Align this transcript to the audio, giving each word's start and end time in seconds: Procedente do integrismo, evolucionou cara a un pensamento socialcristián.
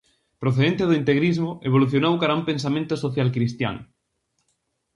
Procedente 0.43 0.83
do 0.85 0.97
integrismo, 1.01 1.49
evolucionou 1.69 2.13
cara 2.21 2.33
a 2.35 2.39
un 2.39 2.47
pensamento 2.51 2.93
socialcristián. 3.03 3.75